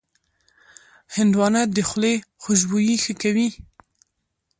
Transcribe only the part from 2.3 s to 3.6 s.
خوشبويي ښه کوي.